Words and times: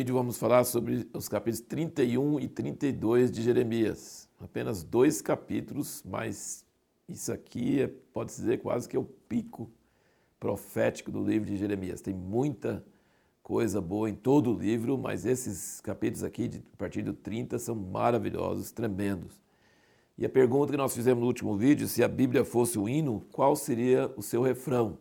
vídeo 0.00 0.14
vamos 0.14 0.38
falar 0.38 0.64
sobre 0.64 1.06
os 1.12 1.28
capítulos 1.28 1.60
31 1.60 2.40
e 2.40 2.48
32 2.48 3.30
de 3.30 3.42
Jeremias. 3.42 4.26
Apenas 4.40 4.82
dois 4.82 5.20
capítulos, 5.20 6.02
mas 6.08 6.64
isso 7.06 7.30
aqui 7.30 7.82
é, 7.82 7.86
pode 7.86 8.30
dizer 8.30 8.62
quase 8.62 8.88
que 8.88 8.96
é 8.96 8.98
o 8.98 9.04
pico 9.04 9.70
profético 10.38 11.12
do 11.12 11.22
livro 11.22 11.50
de 11.50 11.58
Jeremias. 11.58 12.00
Tem 12.00 12.14
muita 12.14 12.82
coisa 13.42 13.78
boa 13.78 14.08
em 14.08 14.14
todo 14.14 14.54
o 14.54 14.58
livro, 14.58 14.96
mas 14.96 15.26
esses 15.26 15.82
capítulos 15.82 16.24
aqui, 16.24 16.48
de, 16.48 16.64
a 16.72 16.76
partir 16.78 17.02
do 17.02 17.12
30, 17.12 17.58
são 17.58 17.74
maravilhosos, 17.74 18.72
tremendos. 18.72 19.38
E 20.16 20.24
a 20.24 20.30
pergunta 20.30 20.72
que 20.72 20.78
nós 20.78 20.94
fizemos 20.94 21.20
no 21.20 21.26
último 21.26 21.58
vídeo, 21.58 21.86
se 21.86 22.02
a 22.02 22.08
Bíblia 22.08 22.42
fosse 22.42 22.78
o 22.78 22.88
hino, 22.88 23.22
qual 23.30 23.54
seria 23.54 24.10
o 24.16 24.22
seu 24.22 24.40
refrão? 24.40 24.96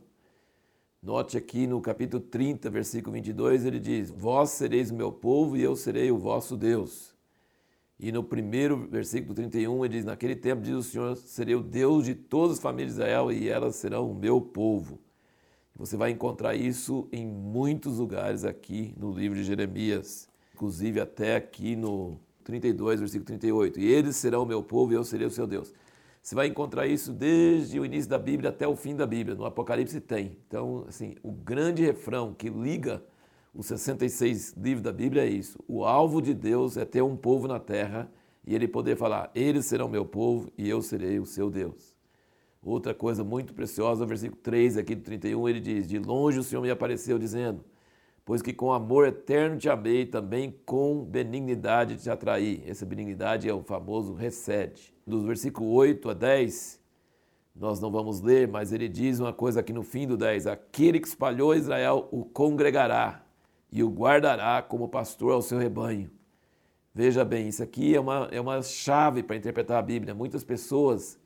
Note 1.02 1.38
aqui 1.38 1.66
no 1.66 1.80
capítulo 1.80 2.21
30, 2.21 2.70
versículo 2.70 3.13
22, 3.13 3.63
ele 3.63 3.80
diz: 3.80 4.09
Vós 4.12 4.49
sereis 4.49 4.91
o 4.91 4.95
meu 4.95 5.13
povo 5.13 5.55
e 5.55 5.63
eu 5.63 5.73
serei 5.73 6.12
o 6.12 6.17
vosso 6.17 6.58
Deus. 6.58 7.16
E 7.98 8.12
no 8.12 8.22
primeiro 8.22 8.85
versículo 8.85 9.34
31, 9.34 9.85
ele 9.85 9.94
diz: 9.94 10.03
Naquele 10.03 10.35
tempo, 10.35 10.62
diz 10.62 10.75
o 10.75 10.84
Senhor, 10.84 11.16
serei 11.16 11.55
o 11.55 11.63
Deus 11.63 12.03
de 12.03 12.16
todas 12.16 12.58
as 12.58 12.62
famílias 12.62 12.95
de 12.95 13.02
Israel 13.02 13.31
e 13.31 13.48
elas 13.48 13.77
serão 13.77 14.12
o 14.12 14.13
meu 14.13 14.41
povo. 14.41 14.99
Você 15.73 15.95
vai 15.95 16.12
encontrar 16.12 16.53
isso 16.53 17.08
em 17.13 17.25
muitos 17.25 17.97
lugares 17.97 18.44
aqui 18.44 18.94
no 18.97 19.13
livro 19.13 19.38
de 19.38 19.45
Jeremias, 19.45 20.27
inclusive 20.53 21.00
até 21.00 21.38
aqui 21.38 21.77
no 21.77 22.20
32, 22.44 23.00
versículo 23.00 23.25
38. 23.25 23.80
E 23.80 23.86
eles 23.86 24.17
serão 24.17 24.44
o 24.44 24.45
meu 24.45 24.61
povo 24.61 24.91
e 24.91 24.95
eu 24.95 25.05
serei 25.05 25.27
o 25.27 25.31
seu 25.31 25.47
Deus. 25.47 25.73
Você 26.22 26.36
vai 26.36 26.48
encontrar 26.48 26.86
isso 26.86 27.14
desde 27.14 27.80
o 27.80 27.86
início 27.86 28.09
da 28.09 28.17
Bíblia 28.17 28.50
até 28.50 28.67
o 28.67 28.75
fim 28.75 28.95
da 28.95 29.06
Bíblia. 29.06 29.36
No 29.36 29.45
Apocalipse 29.45 30.00
tem. 30.02 30.38
Então, 30.48 30.86
assim, 30.88 31.16
o 31.23 31.31
grande 31.31 31.84
refrão 31.84 32.34
que 32.34 32.50
liga 32.50 33.03
os 33.53 33.66
66 33.67 34.53
livros 34.53 34.84
da 34.84 34.92
Bíblia 34.92 35.23
é 35.23 35.30
isso. 35.30 35.58
O 35.67 35.84
alvo 35.86 36.22
de 36.22 36.34
Deus 36.34 36.78
é 36.78 36.86
ter 36.86 37.02
um 37.02 37.16
povo 37.16 37.47
na 37.47 37.59
terra 37.59 38.12
e 38.45 38.53
ele 38.53 38.67
poder 38.67 38.95
falar: 38.95 39.31
Eles 39.34 39.66
serão 39.66 39.88
meu 39.88 40.06
povo 40.06 40.52
e 40.58 40.70
eu 40.70 40.81
serei 40.81 41.20
o 41.20 41.25
seu 41.25 41.50
Deus. 41.50 41.95
Outra 42.62 42.94
coisa 42.94 43.23
muito 43.23 43.53
preciosa, 43.53 44.06
versículo 44.06 44.42
3 44.42 44.78
aqui 44.78 44.94
do 44.94 45.02
31, 45.02 45.47
ele 45.47 45.59
diz: 45.59 45.88
De 45.88 45.97
longe 45.97 46.40
o 46.40 46.44
Senhor 46.44 46.62
me 46.62 46.70
apareceu, 46.70 47.17
dizendo: 47.17 47.64
Pois 48.30 48.44
que 48.44 48.53
com 48.53 48.72
amor 48.72 49.08
eterno 49.08 49.58
te 49.58 49.67
amei, 49.67 50.05
também 50.05 50.53
com 50.63 51.03
benignidade 51.03 51.97
te 51.97 52.11
atraí. 52.11 52.63
Essa 52.67 52.85
benignidade 52.85 53.49
é 53.49 53.53
o 53.55 53.63
famoso 53.63 54.13
recede. 54.13 54.94
Dos 55.03 55.25
versículos 55.25 55.73
8 55.73 56.11
a 56.11 56.13
10, 56.13 56.80
nós 57.55 57.80
não 57.80 57.89
vamos 57.89 58.22
ler, 58.22 58.47
mas 58.47 58.72
ele 58.72 58.88
diz 58.88 59.19
uma 59.19 59.33
coisa 59.33 59.61
aqui 59.61 59.73
no 59.73 59.81
fim 59.81 60.05
do 60.05 60.16
10: 60.16 60.45
Aquele 60.45 61.00
que 61.00 61.07
espalhou 61.07 61.55
Israel 61.55 62.07
o 62.11 62.23
congregará 62.23 63.25
e 63.72 63.81
o 63.81 63.89
guardará 63.89 64.61
como 64.61 64.88
pastor 64.89 65.31
ao 65.31 65.41
seu 65.41 65.57
rebanho. 65.57 66.11
Veja 66.94 67.25
bem, 67.25 67.47
isso 67.47 67.63
aqui 67.63 67.95
é 67.95 68.00
uma, 68.00 68.30
é 68.31 68.39
uma 68.39 68.61
chave 68.61 69.23
para 69.23 69.38
interpretar 69.38 69.80
a 69.80 69.81
Bíblia. 69.81 70.13
Muitas 70.13 70.44
pessoas 70.44 71.19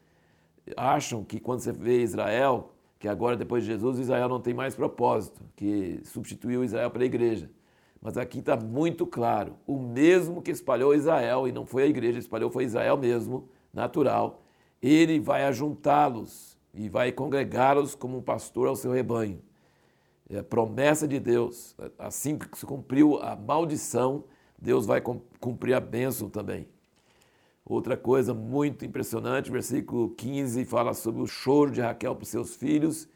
acham 0.78 1.22
que 1.22 1.42
quando 1.42 1.60
você 1.60 1.74
vê 1.74 2.02
Israel, 2.02 2.73
que 3.04 3.08
agora 3.10 3.36
depois 3.36 3.66
de 3.66 3.70
Jesus, 3.70 4.00
Israel 4.00 4.30
não 4.30 4.40
tem 4.40 4.54
mais 4.54 4.76
propósito, 4.76 5.44
que 5.58 6.00
substituiu 6.06 6.64
Israel 6.64 6.90
para 6.90 7.04
a 7.04 7.06
igreja. 7.06 7.52
Mas 8.02 8.18
aqui 8.18 8.40
está 8.40 8.56
muito 8.56 9.06
claro: 9.06 9.58
o 9.68 9.78
mesmo 9.78 10.42
que 10.42 10.52
espalhou 10.52 10.96
Israel, 10.96 11.46
e 11.46 11.52
não 11.52 11.66
foi 11.66 11.84
a 11.84 11.86
igreja, 11.86 12.18
espalhou 12.18 12.50
foi 12.50 12.64
Israel 12.64 12.96
mesmo, 12.96 13.50
natural, 13.74 14.42
ele 14.82 15.20
vai 15.20 15.44
ajuntá-los 15.44 16.58
e 16.74 16.88
vai 16.88 17.12
congregá-los 17.12 17.94
como 17.94 18.20
um 18.20 18.22
pastor 18.22 18.70
ao 18.70 18.76
seu 18.78 18.94
rebanho. 18.94 19.42
É 20.30 20.38
a 20.38 20.44
promessa 20.44 21.06
de 21.06 21.20
Deus. 21.20 21.76
Assim 22.00 22.38
que 22.38 22.58
se 22.58 22.66
cumpriu 22.66 23.22
a 23.22 23.36
maldição, 23.36 24.24
Deus 24.58 24.86
vai 24.86 25.02
cumprir 25.42 25.74
a 25.74 25.82
bênção 25.82 26.30
também. 26.30 26.70
Outra 27.66 27.96
coisa 27.96 28.34
muito 28.34 28.84
impressionante, 28.84 29.50
versículo 29.50 30.10
15 30.10 30.66
fala 30.66 30.94
sobre 30.94 31.22
o 31.22 31.28
choro 31.28 31.72
de 31.72 31.80
Raquel 31.80 32.14
para 32.14 32.24
os 32.24 32.30
seus 32.30 32.56
filhos, 32.56 33.08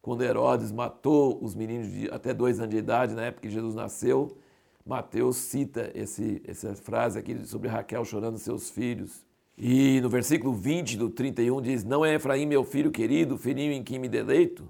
quando 0.00 0.24
Herodes 0.24 0.72
matou 0.72 1.38
os 1.40 1.54
meninos 1.54 1.88
de 1.88 2.10
até 2.10 2.34
dois 2.34 2.58
anos 2.58 2.70
de 2.70 2.78
idade, 2.78 3.14
na 3.14 3.22
época 3.22 3.42
que 3.46 3.54
Jesus 3.54 3.74
nasceu. 3.76 4.36
Mateus 4.84 5.36
cita 5.36 5.92
esse, 5.94 6.42
essa 6.44 6.74
frase 6.74 7.16
aqui 7.16 7.46
sobre 7.46 7.68
Raquel 7.68 8.04
chorando 8.04 8.38
seus 8.38 8.68
filhos. 8.68 9.24
E 9.56 10.00
no 10.00 10.08
versículo 10.08 10.52
20 10.52 10.96
do 10.96 11.08
31 11.08 11.62
diz: 11.62 11.84
Não 11.84 12.04
é 12.04 12.14
Efraim 12.14 12.46
meu 12.46 12.64
filho 12.64 12.90
querido, 12.90 13.38
filhinho 13.38 13.72
em 13.72 13.84
quem 13.84 14.00
me 14.00 14.08
deleito? 14.08 14.68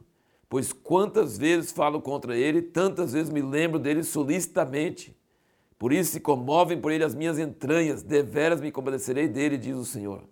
Pois 0.50 0.70
quantas 0.70 1.38
vezes 1.38 1.72
falo 1.72 2.02
contra 2.02 2.36
ele, 2.36 2.60
tantas 2.60 3.14
vezes 3.14 3.32
me 3.32 3.40
lembro 3.40 3.78
dele 3.78 4.02
solicitamente. 4.02 5.16
Por 5.82 5.92
isso 5.92 6.12
se 6.12 6.20
comovem 6.20 6.80
por 6.80 6.92
ele 6.92 7.02
as 7.02 7.12
minhas 7.12 7.40
entranhas, 7.40 8.04
deveras 8.04 8.60
me 8.60 8.70
compadecerei 8.70 9.26
dele, 9.26 9.58
diz 9.58 9.74
o 9.74 9.84
Senhor. 9.84 10.22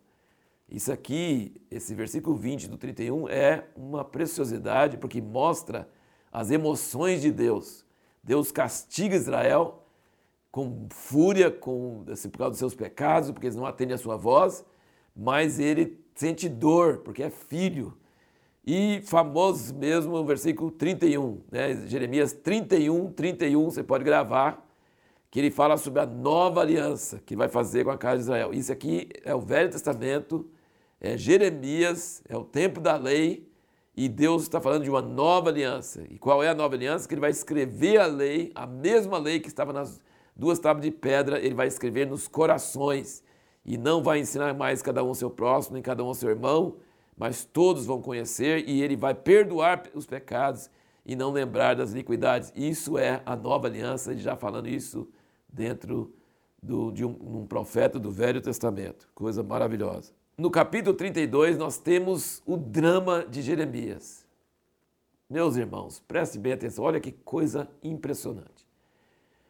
Isso 0.68 0.92
aqui, 0.92 1.60
esse 1.68 1.92
versículo 1.92 2.36
20 2.36 2.68
do 2.68 2.78
31, 2.78 3.28
é 3.28 3.64
uma 3.74 4.04
preciosidade 4.04 4.96
porque 4.96 5.20
mostra 5.20 5.88
as 6.30 6.52
emoções 6.52 7.20
de 7.20 7.32
Deus. 7.32 7.84
Deus 8.22 8.52
castiga 8.52 9.16
Israel 9.16 9.84
com 10.52 10.86
fúria, 10.88 11.50
com, 11.50 12.04
assim, 12.08 12.28
por 12.28 12.38
causa 12.38 12.50
dos 12.50 12.60
seus 12.60 12.74
pecados, 12.76 13.32
porque 13.32 13.48
eles 13.48 13.56
não 13.56 13.66
atendem 13.66 13.96
a 13.96 13.98
sua 13.98 14.16
voz, 14.16 14.64
mas 15.16 15.58
ele 15.58 15.98
sente 16.14 16.48
dor, 16.48 16.98
porque 16.98 17.24
é 17.24 17.30
filho. 17.30 17.98
E 18.64 19.02
famoso 19.04 19.74
mesmo 19.74 20.14
o 20.14 20.24
versículo 20.24 20.70
31, 20.70 21.40
né? 21.50 21.74
Jeremias 21.88 22.32
31, 22.32 23.10
31, 23.10 23.64
você 23.64 23.82
pode 23.82 24.04
gravar 24.04 24.69
que 25.30 25.38
ele 25.38 25.50
fala 25.50 25.76
sobre 25.76 26.00
a 26.00 26.06
nova 26.06 26.60
aliança 26.60 27.20
que 27.24 27.36
vai 27.36 27.48
fazer 27.48 27.84
com 27.84 27.90
a 27.90 27.96
casa 27.96 28.16
de 28.16 28.22
Israel. 28.22 28.52
Isso 28.52 28.72
aqui 28.72 29.08
é 29.24 29.34
o 29.34 29.40
Velho 29.40 29.70
Testamento, 29.70 30.48
é 31.00 31.16
Jeremias, 31.16 32.22
é 32.28 32.36
o 32.36 32.44
tempo 32.44 32.80
da 32.80 32.96
lei, 32.96 33.48
e 33.96 34.08
Deus 34.08 34.42
está 34.42 34.60
falando 34.60 34.82
de 34.82 34.90
uma 34.90 35.02
nova 35.02 35.50
aliança. 35.50 36.04
E 36.10 36.18
qual 36.18 36.42
é 36.42 36.48
a 36.48 36.54
nova 36.54 36.74
aliança? 36.74 37.06
Que 37.06 37.14
ele 37.14 37.20
vai 37.20 37.30
escrever 37.30 37.98
a 37.98 38.06
lei, 38.06 38.50
a 38.54 38.66
mesma 38.66 39.18
lei 39.18 39.38
que 39.38 39.48
estava 39.48 39.72
nas 39.72 40.00
duas 40.34 40.58
tábuas 40.58 40.84
de 40.84 40.90
pedra, 40.90 41.38
ele 41.38 41.54
vai 41.54 41.68
escrever 41.68 42.06
nos 42.06 42.26
corações. 42.26 43.22
E 43.64 43.76
não 43.76 44.02
vai 44.02 44.18
ensinar 44.18 44.54
mais 44.54 44.80
cada 44.80 45.04
um 45.04 45.12
seu 45.12 45.30
próximo, 45.30 45.74
nem 45.74 45.82
cada 45.82 46.02
um 46.02 46.14
seu 46.14 46.30
irmão, 46.30 46.76
mas 47.16 47.44
todos 47.44 47.84
vão 47.84 48.00
conhecer 48.00 48.66
e 48.66 48.82
ele 48.82 48.96
vai 48.96 49.14
perdoar 49.14 49.82
os 49.94 50.06
pecados 50.06 50.70
e 51.04 51.14
não 51.14 51.30
lembrar 51.30 51.76
das 51.76 51.92
iniquidades. 51.92 52.52
Isso 52.56 52.96
é 52.96 53.20
a 53.26 53.36
nova 53.36 53.66
aliança, 53.66 54.16
já 54.16 54.34
falando 54.34 54.68
isso 54.68 55.06
dentro 55.52 56.12
do, 56.62 56.90
de 56.90 57.04
um, 57.04 57.40
um 57.42 57.46
profeta 57.46 57.98
do 57.98 58.10
Velho 58.10 58.40
Testamento. 58.40 59.08
Coisa 59.14 59.42
maravilhosa. 59.42 60.12
No 60.36 60.50
capítulo 60.50 60.96
32, 60.96 61.58
nós 61.58 61.78
temos 61.78 62.42
o 62.46 62.56
drama 62.56 63.24
de 63.28 63.42
Jeremias. 63.42 64.24
Meus 65.28 65.56
irmãos, 65.56 66.02
prestem 66.08 66.40
bem 66.40 66.52
atenção, 66.52 66.84
olha 66.84 66.98
que 66.98 67.12
coisa 67.12 67.68
impressionante. 67.82 68.66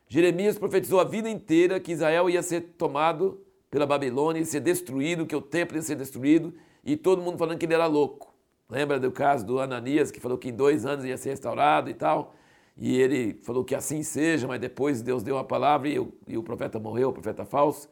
Jeremias 0.08 0.58
profetizou 0.58 1.00
a 1.00 1.04
vida 1.04 1.30
inteira 1.30 1.78
que 1.78 1.92
Israel 1.92 2.28
ia 2.28 2.42
ser 2.42 2.72
tomado 2.76 3.40
pela 3.70 3.86
Babilônia, 3.86 4.40
ia 4.40 4.44
ser 4.44 4.60
destruído, 4.60 5.24
que 5.24 5.36
o 5.36 5.40
templo 5.40 5.76
ia 5.76 5.82
ser 5.82 5.94
destruído, 5.94 6.52
e 6.84 6.96
todo 6.96 7.22
mundo 7.22 7.38
falando 7.38 7.56
que 7.56 7.64
ele 7.64 7.74
era 7.74 7.86
louco. 7.86 8.34
Lembra 8.68 8.98
do 8.98 9.12
caso 9.12 9.46
do 9.46 9.60
Ananias, 9.60 10.10
que 10.10 10.20
falou 10.20 10.36
que 10.36 10.48
em 10.48 10.52
dois 10.52 10.84
anos 10.84 11.04
ia 11.04 11.16
ser 11.16 11.30
restaurado 11.30 11.88
e 11.88 11.94
tal? 11.94 12.34
E 12.80 12.98
ele 12.98 13.34
falou 13.42 13.62
que 13.62 13.74
assim 13.74 14.02
seja, 14.02 14.48
mas 14.48 14.58
depois 14.58 15.02
Deus 15.02 15.22
deu 15.22 15.36
uma 15.36 15.44
palavra 15.44 15.86
e 15.86 15.98
o, 15.98 16.14
e 16.26 16.38
o 16.38 16.42
profeta 16.42 16.80
morreu, 16.80 17.10
o 17.10 17.12
profeta 17.12 17.44
falso. 17.44 17.90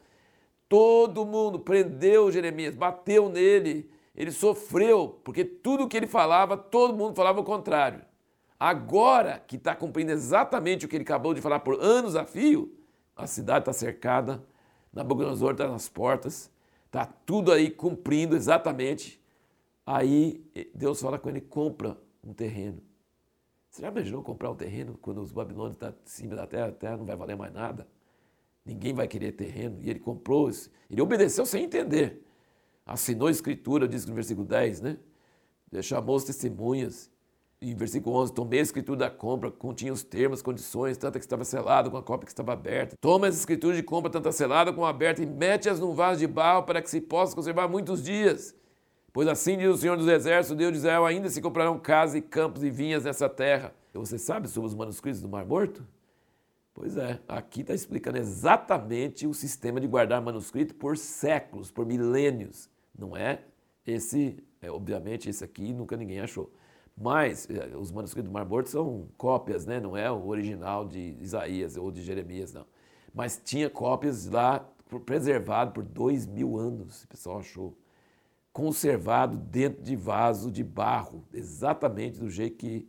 Todo 0.66 1.26
mundo 1.26 1.58
prendeu 1.58 2.32
Jeremias, 2.32 2.74
bateu 2.74 3.28
nele, 3.28 3.90
ele 4.16 4.32
sofreu, 4.32 5.20
porque 5.22 5.44
tudo 5.44 5.86
que 5.86 5.96
ele 5.96 6.06
falava, 6.06 6.56
todo 6.56 6.96
mundo 6.96 7.14
falava 7.14 7.38
o 7.38 7.44
contrário. 7.44 8.00
Agora 8.58 9.38
que 9.46 9.56
está 9.56 9.76
cumprindo 9.76 10.10
exatamente 10.10 10.86
o 10.86 10.88
que 10.88 10.96
ele 10.96 11.04
acabou 11.04 11.34
de 11.34 11.42
falar 11.42 11.60
por 11.60 11.78
anos 11.82 12.16
a 12.16 12.24
fio, 12.24 12.74
a 13.14 13.26
cidade 13.26 13.60
está 13.60 13.74
cercada, 13.74 14.42
Nabucodonosor 14.90 15.52
está 15.52 15.68
nas 15.68 15.86
portas, 15.86 16.50
está 16.86 17.04
tudo 17.04 17.52
aí 17.52 17.70
cumprindo 17.70 18.34
exatamente. 18.34 19.22
Aí 19.84 20.42
Deus 20.74 20.98
fala 21.00 21.18
com 21.18 21.28
ele: 21.28 21.42
compra 21.42 21.96
um 22.24 22.32
terreno. 22.32 22.87
Você 23.78 23.82
já 23.82 23.92
imaginou 23.92 24.24
comprar 24.24 24.50
um 24.50 24.56
terreno 24.56 24.98
quando 25.00 25.20
os 25.20 25.30
babilônios 25.30 25.76
estão 25.76 25.92
tá 25.92 25.98
em 26.04 26.08
cima 26.08 26.34
da 26.34 26.48
terra, 26.48 26.66
a 26.66 26.72
terra 26.72 26.96
não 26.96 27.04
vai 27.04 27.14
valer 27.14 27.36
mais 27.36 27.54
nada? 27.54 27.86
Ninguém 28.66 28.92
vai 28.92 29.06
querer 29.06 29.30
terreno. 29.30 29.78
E 29.80 29.88
ele 29.88 30.00
comprou, 30.00 30.50
ele 30.90 31.00
obedeceu 31.00 31.46
sem 31.46 31.62
entender. 31.62 32.20
Assinou 32.84 33.28
a 33.28 33.30
escritura, 33.30 33.86
diz 33.86 34.04
no 34.04 34.16
versículo 34.16 34.44
10, 34.44 34.80
né? 34.80 34.98
Chamou 35.80 36.16
as 36.16 36.24
testemunhas. 36.24 37.08
Em 37.62 37.72
versículo 37.76 38.16
11, 38.16 38.32
tomei 38.32 38.58
a 38.58 38.62
escritura 38.62 38.98
da 38.98 39.10
compra, 39.10 39.48
continha 39.48 39.92
os 39.92 40.02
termos, 40.02 40.42
condições, 40.42 40.98
tanto 40.98 41.16
que 41.16 41.24
estava 41.24 41.44
selado 41.44 41.88
com 41.88 41.96
a 41.96 42.02
cópia 42.02 42.24
que 42.24 42.32
estava 42.32 42.54
aberta. 42.54 42.96
Toma 43.00 43.28
as 43.28 43.36
escrituras 43.36 43.76
de 43.76 43.84
compra, 43.84 44.10
tanto 44.10 44.28
a 44.28 44.32
selada 44.32 44.72
como 44.72 44.86
aberta, 44.86 45.22
e 45.22 45.26
mete-as 45.26 45.78
num 45.78 45.94
vaso 45.94 46.18
de 46.18 46.26
barro 46.26 46.64
para 46.64 46.82
que 46.82 46.90
se 46.90 47.00
possa 47.00 47.32
conservar 47.32 47.68
muitos 47.68 48.02
dias. 48.02 48.56
Pois 49.12 49.26
assim 49.26 49.56
diz 49.56 49.68
o 49.68 49.76
Senhor 49.76 49.96
dos 49.96 50.06
Exércitos, 50.06 50.56
Deus 50.56 50.72
de 50.72 50.78
Israel, 50.78 51.06
ainda 51.06 51.28
se 51.28 51.40
comprarão 51.40 51.78
casas 51.78 52.16
e 52.16 52.22
campos 52.22 52.62
e 52.62 52.70
vinhas 52.70 53.04
nessa 53.04 53.28
terra. 53.28 53.72
Você 53.94 54.18
sabe 54.18 54.48
sobre 54.48 54.68
os 54.68 54.74
manuscritos 54.74 55.20
do 55.20 55.28
Mar 55.28 55.44
Morto? 55.44 55.84
Pois 56.72 56.96
é, 56.96 57.18
aqui 57.26 57.62
está 57.62 57.74
explicando 57.74 58.18
exatamente 58.18 59.26
o 59.26 59.34
sistema 59.34 59.80
de 59.80 59.88
guardar 59.88 60.22
manuscrito 60.22 60.74
por 60.76 60.96
séculos, 60.96 61.72
por 61.72 61.84
milênios. 61.84 62.70
Não 62.96 63.16
é 63.16 63.40
esse, 63.84 64.36
é, 64.62 64.70
obviamente, 64.70 65.28
esse 65.28 65.42
aqui 65.42 65.72
nunca 65.72 65.96
ninguém 65.96 66.20
achou. 66.20 66.52
Mas 66.96 67.48
é, 67.50 67.76
os 67.76 67.90
manuscritos 67.90 68.30
do 68.30 68.32
Mar 68.32 68.44
Morto 68.44 68.68
são 68.68 69.08
cópias, 69.16 69.66
né? 69.66 69.80
não 69.80 69.96
é 69.96 70.10
o 70.10 70.26
original 70.26 70.86
de 70.86 71.16
Isaías 71.20 71.76
ou 71.76 71.90
de 71.90 72.02
Jeremias, 72.02 72.52
não. 72.52 72.66
Mas 73.12 73.40
tinha 73.44 73.68
cópias 73.68 74.28
lá 74.28 74.64
preservado 75.04 75.72
por 75.72 75.82
dois 75.82 76.26
mil 76.26 76.56
anos, 76.58 77.02
o 77.02 77.08
pessoal 77.08 77.38
achou. 77.38 77.76
Conservado 78.52 79.36
dentro 79.36 79.82
de 79.82 79.94
vaso 79.94 80.50
de 80.50 80.64
barro, 80.64 81.24
exatamente 81.32 82.18
do 82.18 82.28
jeito 82.28 82.56
que 82.56 82.88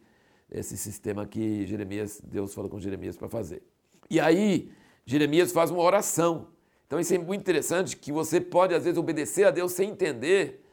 esse 0.49 0.75
sistema 0.77 1.25
que 1.25 1.65
Jeremias, 1.65 2.21
Deus 2.23 2.53
falou 2.53 2.69
com 2.69 2.79
Jeremias 2.79 3.15
para 3.15 3.29
fazer. 3.29 3.61
E 4.09 4.19
aí, 4.19 4.71
Jeremias 5.05 5.51
faz 5.51 5.69
uma 5.69 5.81
oração. 5.81 6.47
Então 6.87 6.99
isso 6.99 7.13
é 7.13 7.17
muito 7.19 7.39
interessante 7.39 7.95
que 7.95 8.11
você 8.11 8.41
pode 8.41 8.73
às 8.73 8.83
vezes 8.83 8.97
obedecer 8.97 9.45
a 9.45 9.51
Deus 9.51 9.73
sem 9.73 9.89
entender 9.89 10.63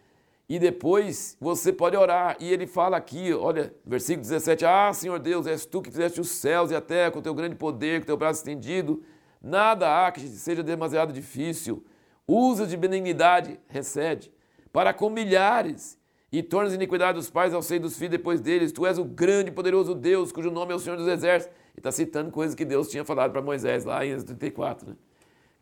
e 0.49 0.59
depois 0.59 1.37
você 1.41 1.73
pode 1.73 1.97
orar. 1.97 2.37
E 2.41 2.51
ele 2.51 2.67
fala 2.67 2.97
aqui, 2.97 3.33
olha, 3.35 3.75
versículo 3.85 4.23
17: 4.23 4.65
Ah, 4.65 4.93
Senhor 4.93 5.19
Deus, 5.19 5.47
és 5.47 5.67
tu 5.67 5.83
que 5.83 5.91
fizeste 5.91 6.21
os 6.21 6.31
céus 6.31 6.71
e 6.71 6.75
a 6.75 6.81
terra 6.81 7.11
com 7.11 7.19
o 7.19 7.23
teu 7.23 7.35
grande 7.35 7.55
poder, 7.55 8.01
com 8.01 8.05
o 8.05 8.07
teu 8.07 8.17
braço 8.17 8.41
estendido. 8.41 9.03
Nada 9.43 10.07
há 10.07 10.11
que 10.11 10.21
seja 10.21 10.63
demasiado 10.63 11.13
difícil. 11.13 11.85
Usa 12.27 12.67
de 12.67 12.77
benignidade, 12.77 13.61
recede, 13.69 14.33
para 14.77 14.93
com 14.93 15.09
milhares 15.09 15.99
e 16.31 16.43
tornas 16.43 16.75
iniquidade 16.75 17.17
dos 17.17 17.31
pais 17.31 17.55
ao 17.55 17.63
seio 17.63 17.81
dos 17.81 17.97
filhos 17.97 18.11
depois 18.11 18.43
deles. 18.43 18.71
Tu 18.73 18.85
és 18.85 18.99
o 18.99 19.05
grande 19.07 19.49
e 19.49 19.51
poderoso 19.51 19.95
Deus, 19.95 20.31
cujo 20.31 20.51
nome 20.51 20.71
é 20.71 20.77
o 20.77 20.79
Senhor 20.79 20.99
dos 20.99 21.09
Exércitos. 21.09 21.57
E 21.75 21.81
está 21.81 21.91
citando 21.91 22.31
coisas 22.31 22.55
que 22.55 22.63
Deus 22.63 22.87
tinha 22.91 23.03
falado 23.03 23.33
para 23.33 23.41
Moisés 23.41 23.87
lá 23.87 24.05
em 24.05 24.11
Êxodo 24.11 24.35
34. 24.35 24.91
Né? 24.91 24.97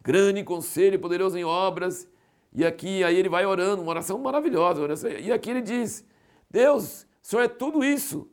Grande 0.02 0.40
em 0.40 0.44
conselho, 0.44 0.98
poderoso 0.98 1.38
em 1.38 1.44
obras. 1.44 2.08
E 2.52 2.66
aqui, 2.66 3.04
aí 3.04 3.16
ele 3.16 3.28
vai 3.28 3.46
orando, 3.46 3.82
uma 3.82 3.90
oração 3.92 4.18
maravilhosa. 4.18 4.82
Oração, 4.82 5.08
e 5.08 5.30
aqui 5.30 5.50
ele 5.50 5.62
diz: 5.62 6.04
Deus, 6.50 7.06
o 7.22 7.26
Senhor 7.28 7.42
é 7.42 7.48
tudo 7.48 7.84
isso. 7.84 8.28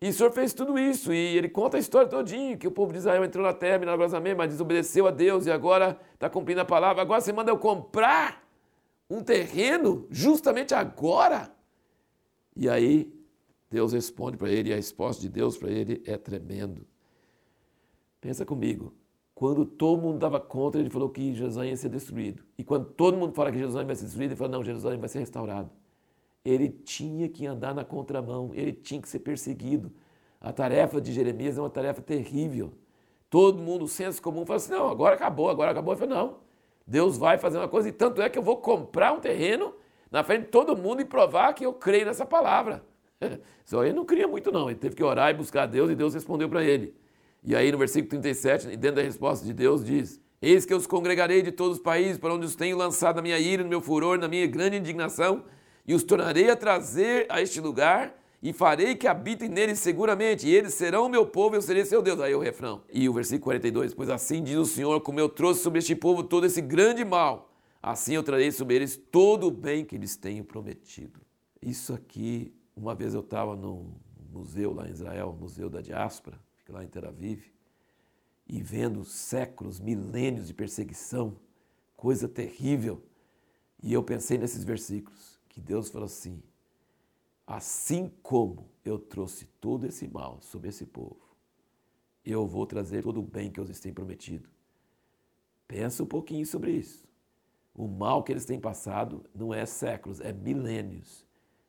E 0.00 0.08
o 0.08 0.12
Senhor 0.12 0.30
fez 0.30 0.54
tudo 0.54 0.78
isso. 0.78 1.12
E 1.12 1.36
ele 1.36 1.48
conta 1.48 1.78
a 1.78 1.80
história 1.80 2.08
todinha, 2.08 2.56
que 2.56 2.68
o 2.68 2.70
povo 2.70 2.92
de 2.92 2.98
Israel 2.98 3.24
entrou 3.24 3.44
na 3.44 3.52
terra 3.52 3.78
milagrosamente, 3.78 4.36
mas 4.36 4.50
desobedeceu 4.50 5.08
a 5.08 5.10
Deus 5.10 5.46
e 5.46 5.50
agora 5.50 5.98
está 6.14 6.30
cumprindo 6.30 6.60
a 6.60 6.64
palavra. 6.64 7.02
Agora 7.02 7.20
você 7.20 7.32
manda 7.32 7.50
eu 7.50 7.58
comprar 7.58 8.40
um 9.12 9.22
terreno 9.22 10.06
justamente 10.10 10.74
agora. 10.74 11.54
E 12.56 12.68
aí 12.68 13.12
Deus 13.70 13.92
responde 13.92 14.38
para 14.38 14.50
ele, 14.50 14.70
e 14.70 14.72
a 14.72 14.76
resposta 14.76 15.20
de 15.20 15.28
Deus 15.28 15.56
para 15.56 15.70
ele 15.70 16.02
é 16.06 16.16
tremendo. 16.16 16.86
Pensa 18.20 18.46
comigo, 18.46 18.94
quando 19.34 19.66
todo 19.66 20.00
mundo 20.00 20.18
dava 20.18 20.40
contra, 20.40 20.80
ele 20.80 20.88
falou 20.88 21.10
que 21.10 21.34
Jerusalém 21.34 21.70
ia 21.70 21.76
ser 21.76 21.90
destruído. 21.90 22.42
E 22.56 22.64
quando 22.64 22.86
todo 22.86 23.16
mundo 23.16 23.34
fala 23.34 23.50
que 23.52 23.58
Jerusalém 23.58 23.86
vai 23.86 23.96
ser 23.96 24.04
destruído, 24.04 24.30
ele 24.30 24.36
falou, 24.36 24.52
não, 24.52 24.64
Jerusalém 24.64 24.98
vai 24.98 25.08
ser 25.08 25.18
restaurado. 25.18 25.70
Ele 26.44 26.68
tinha 26.68 27.28
que 27.28 27.46
andar 27.46 27.74
na 27.74 27.84
contramão, 27.84 28.50
ele 28.54 28.72
tinha 28.72 29.00
que 29.00 29.08
ser 29.08 29.20
perseguido. 29.20 29.92
A 30.40 30.52
tarefa 30.52 31.00
de 31.00 31.12
Jeremias 31.12 31.58
é 31.58 31.60
uma 31.60 31.70
tarefa 31.70 32.00
terrível. 32.00 32.72
Todo 33.28 33.62
mundo, 33.62 33.84
o 33.84 33.88
senso 33.88 34.20
comum, 34.22 34.46
fala 34.46 34.56
assim, 34.56 34.72
não, 34.72 34.88
agora 34.88 35.14
acabou, 35.14 35.50
agora 35.50 35.70
acabou. 35.70 35.92
Ele 35.94 36.00
falou, 36.00 36.14
não, 36.14 36.36
Deus 36.86 37.16
vai 37.16 37.38
fazer 37.38 37.58
uma 37.58 37.68
coisa, 37.68 37.88
e 37.88 37.92
tanto 37.92 38.20
é 38.20 38.28
que 38.28 38.38
eu 38.38 38.42
vou 38.42 38.56
comprar 38.56 39.12
um 39.12 39.20
terreno 39.20 39.74
na 40.10 40.22
frente 40.22 40.42
de 40.42 40.48
todo 40.48 40.76
mundo 40.76 41.00
e 41.00 41.04
provar 41.04 41.52
que 41.54 41.64
eu 41.64 41.72
creio 41.72 42.06
nessa 42.06 42.26
palavra. 42.26 42.84
Só 43.64 43.84
ele 43.84 43.94
não 43.94 44.04
cria 44.04 44.28
muito 44.28 44.50
não, 44.52 44.68
ele 44.68 44.78
teve 44.78 44.94
que 44.94 45.02
orar 45.02 45.30
e 45.30 45.34
buscar 45.34 45.62
a 45.62 45.66
Deus 45.66 45.90
e 45.90 45.94
Deus 45.94 46.14
respondeu 46.14 46.48
para 46.48 46.62
ele. 46.62 46.94
E 47.42 47.56
aí 47.56 47.72
no 47.72 47.78
versículo 47.78 48.10
37, 48.10 48.76
dentro 48.76 48.96
da 48.96 49.02
resposta 49.02 49.44
de 49.44 49.52
Deus, 49.52 49.84
diz: 49.84 50.20
Eis 50.40 50.64
que 50.64 50.72
eu 50.72 50.76
os 50.76 50.86
congregarei 50.86 51.42
de 51.42 51.50
todos 51.50 51.78
os 51.78 51.82
países 51.82 52.18
para 52.18 52.34
onde 52.34 52.46
os 52.46 52.54
tenho 52.54 52.76
lançado 52.76 53.16
na 53.16 53.22
minha 53.22 53.38
ira, 53.38 53.62
no 53.62 53.68
meu 53.68 53.80
furor, 53.80 54.18
na 54.18 54.28
minha 54.28 54.46
grande 54.46 54.76
indignação, 54.76 55.44
e 55.86 55.94
os 55.94 56.04
tornarei 56.04 56.50
a 56.50 56.56
trazer 56.56 57.26
a 57.28 57.40
este 57.40 57.60
lugar, 57.60 58.14
e 58.42 58.52
farei 58.52 58.96
que 58.96 59.06
habitem 59.06 59.48
neles 59.48 59.78
seguramente, 59.78 60.48
e 60.48 60.54
eles 60.54 60.74
serão 60.74 61.06
o 61.06 61.08
meu 61.08 61.24
povo, 61.24 61.54
e 61.54 61.58
eu 61.58 61.62
serei 61.62 61.84
seu 61.84 62.02
Deus. 62.02 62.18
Aí 62.20 62.34
o 62.34 62.40
refrão. 62.40 62.82
E 62.92 63.08
o 63.08 63.12
versículo 63.12 63.44
42, 63.44 63.94
pois 63.94 64.10
assim 64.10 64.42
diz 64.42 64.56
o 64.56 64.66
Senhor, 64.66 65.00
como 65.00 65.20
eu 65.20 65.28
trouxe 65.28 65.62
sobre 65.62 65.78
este 65.78 65.94
povo 65.94 66.24
todo 66.24 66.44
esse 66.44 66.60
grande 66.60 67.04
mal, 67.04 67.54
assim 67.80 68.14
eu 68.14 68.22
trarei 68.22 68.50
sobre 68.50 68.74
eles 68.74 68.96
todo 68.96 69.46
o 69.46 69.50
bem 69.50 69.84
que 69.84 69.96
lhes 69.96 70.16
tenho 70.16 70.44
prometido. 70.44 71.20
Isso 71.60 71.94
aqui, 71.94 72.52
uma 72.74 72.96
vez 72.96 73.14
eu 73.14 73.20
estava 73.20 73.54
no 73.54 73.94
museu 74.32 74.74
lá 74.74 74.88
em 74.88 74.90
Israel, 74.90 75.36
Museu 75.38 75.70
da 75.70 75.80
Diáspora, 75.80 76.36
lá 76.68 76.82
em 76.82 76.88
Tel 76.88 77.06
Aviv, 77.06 77.44
e 78.48 78.60
vendo 78.60 79.04
séculos, 79.04 79.78
milênios 79.78 80.48
de 80.48 80.54
perseguição, 80.54 81.36
coisa 81.96 82.26
terrível. 82.26 83.02
E 83.80 83.92
eu 83.92 84.02
pensei 84.02 84.36
nesses 84.36 84.64
versículos, 84.64 85.38
que 85.48 85.60
Deus 85.60 85.90
falou 85.90 86.06
assim: 86.06 86.42
assim 87.52 88.10
como 88.22 88.66
eu 88.82 88.98
trouxe 88.98 89.44
todo 89.60 89.86
esse 89.86 90.08
mal 90.08 90.38
sobre 90.40 90.70
esse 90.70 90.86
povo, 90.86 91.20
eu 92.24 92.46
vou 92.46 92.66
trazer 92.66 93.02
todo 93.02 93.20
o 93.20 93.22
bem 93.22 93.50
que 93.50 93.60
lhes 93.60 93.78
tenho 93.78 93.94
prometido. 93.94 94.48
Pensa 95.68 96.02
um 96.02 96.06
pouquinho 96.06 96.46
sobre 96.46 96.70
isso. 96.70 97.06
O 97.74 97.86
mal 97.86 98.22
que 98.22 98.32
eles 98.32 98.46
têm 98.46 98.58
passado 98.58 99.22
não 99.34 99.52
é 99.52 99.66
séculos, 99.66 100.18
é 100.20 100.32
milênios. 100.32 101.26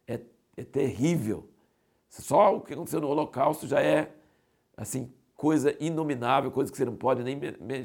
É, 0.07 0.21
é 0.55 0.63
terrível. 0.63 1.49
Só 2.07 2.55
o 2.55 2.61
que 2.61 2.73
aconteceu 2.73 3.01
no 3.01 3.09
Holocausto 3.09 3.67
já 3.67 3.81
é 3.81 4.15
assim, 4.77 5.11
coisa 5.35 5.75
inominável, 5.83 6.49
coisa 6.49 6.71
que 6.71 6.77
você 6.77 6.85
não 6.85 6.95
pode 6.95 7.23
nem 7.23 7.37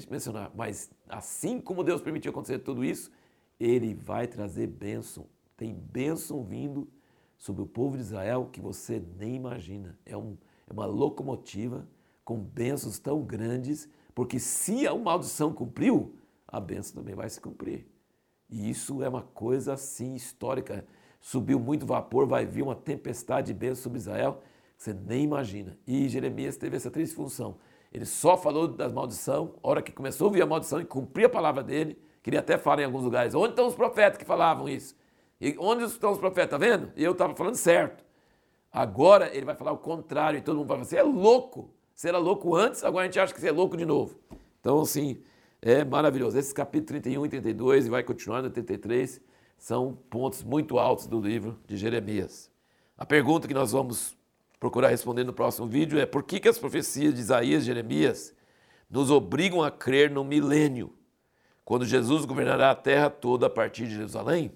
mencionar. 0.08 0.52
Mas 0.54 0.88
assim 1.08 1.60
como 1.60 1.82
Deus 1.82 2.00
permitiu 2.00 2.30
acontecer 2.30 2.60
tudo 2.60 2.84
isso, 2.84 3.10
Ele 3.58 3.92
vai 3.92 4.28
trazer 4.28 4.68
bênção. 4.68 5.26
Tem 5.56 5.74
bênção 5.74 6.44
vindo 6.44 6.88
sobre 7.38 7.62
o 7.62 7.66
povo 7.66 7.96
de 7.96 8.02
Israel 8.02 8.50
que 8.52 8.60
você 8.60 9.02
nem 9.16 9.36
imagina. 9.36 9.98
É, 10.04 10.16
um, 10.16 10.36
é 10.66 10.72
uma 10.72 10.84
locomotiva 10.84 11.88
com 12.24 12.36
bênçãos 12.38 12.98
tão 12.98 13.22
grandes, 13.22 13.88
porque 14.14 14.38
se 14.38 14.86
a 14.86 14.94
maldição 14.94 15.52
cumpriu, 15.52 16.14
a 16.46 16.60
bênção 16.60 16.96
também 16.96 17.14
vai 17.14 17.30
se 17.30 17.40
cumprir. 17.40 17.86
E 18.50 18.68
isso 18.68 19.02
é 19.02 19.08
uma 19.08 19.22
coisa 19.22 19.72
assim 19.72 20.14
histórica. 20.14 20.84
Subiu 21.20 21.58
muito 21.58 21.86
vapor, 21.86 22.26
vai 22.26 22.44
vir 22.44 22.62
uma 22.62 22.74
tempestade 22.74 23.48
de 23.48 23.54
bênçãos 23.54 23.78
sobre 23.78 23.98
Israel 23.98 24.42
você 24.78 24.94
nem 24.94 25.24
imagina. 25.24 25.76
E 25.84 26.08
Jeremias 26.08 26.56
teve 26.56 26.76
essa 26.76 26.90
triste 26.90 27.14
função. 27.14 27.56
Ele 27.92 28.04
só 28.04 28.36
falou 28.36 28.68
das 28.68 28.92
maldição, 28.92 29.54
a 29.62 29.68
hora 29.68 29.82
que 29.82 29.90
começou 29.90 30.26
a 30.26 30.28
ouvir 30.28 30.42
a 30.42 30.46
maldição 30.46 30.80
e 30.80 30.84
cumprir 30.84 31.24
a 31.24 31.28
palavra 31.28 31.64
dele, 31.64 31.98
queria 32.22 32.38
até 32.38 32.56
falar 32.56 32.82
em 32.82 32.84
alguns 32.84 33.02
lugares, 33.02 33.34
onde 33.34 33.50
estão 33.50 33.66
os 33.66 33.74
profetas 33.74 34.18
que 34.18 34.24
falavam 34.24 34.68
isso? 34.68 34.96
E 35.40 35.56
onde 35.58 35.84
estão 35.84 36.12
os 36.12 36.18
profetas? 36.18 36.44
Está 36.44 36.58
vendo? 36.58 36.92
Eu 36.96 37.12
estava 37.12 37.34
falando 37.34 37.54
certo. 37.54 38.04
Agora 38.72 39.34
ele 39.34 39.46
vai 39.46 39.54
falar 39.54 39.72
o 39.72 39.78
contrário 39.78 40.38
e 40.38 40.42
todo 40.42 40.56
mundo 40.56 40.68
vai 40.68 40.76
falar, 40.78 40.88
você 40.88 40.96
é 40.96 41.02
louco. 41.02 41.70
Você 41.94 42.08
era 42.08 42.18
louco 42.18 42.54
antes, 42.54 42.84
agora 42.84 43.04
a 43.04 43.06
gente 43.06 43.18
acha 43.18 43.34
que 43.34 43.40
você 43.40 43.48
é 43.48 43.52
louco 43.52 43.76
de 43.76 43.84
novo. 43.84 44.16
Então, 44.60 44.80
assim, 44.80 45.20
é 45.60 45.84
maravilhoso. 45.84 46.38
Esses 46.38 46.52
capítulos 46.52 47.02
31 47.02 47.26
e 47.26 47.28
32 47.28 47.86
e 47.86 47.90
vai 47.90 48.02
continuar 48.02 48.42
no 48.42 48.50
33 48.50 49.20
são 49.56 49.98
pontos 50.08 50.44
muito 50.44 50.78
altos 50.78 51.06
do 51.06 51.20
livro 51.20 51.58
de 51.66 51.76
Jeremias. 51.76 52.50
A 52.96 53.04
pergunta 53.04 53.48
que 53.48 53.54
nós 53.54 53.72
vamos 53.72 54.16
procurar 54.60 54.88
responder 54.88 55.24
no 55.24 55.32
próximo 55.32 55.66
vídeo 55.66 55.98
é 55.98 56.06
por 56.06 56.22
que, 56.22 56.40
que 56.40 56.48
as 56.48 56.58
profecias 56.58 57.14
de 57.14 57.20
Isaías 57.20 57.62
e 57.62 57.66
Jeremias 57.66 58.34
nos 58.90 59.10
obrigam 59.10 59.62
a 59.62 59.70
crer 59.70 60.10
no 60.10 60.24
milênio, 60.24 60.92
quando 61.64 61.84
Jesus 61.84 62.24
governará 62.24 62.70
a 62.70 62.74
terra 62.74 63.10
toda 63.10 63.46
a 63.46 63.50
partir 63.50 63.86
de 63.86 63.96
Jerusalém? 63.96 64.52